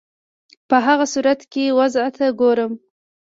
[0.69, 2.71] په هغه صورت کې وضع ته ګورم.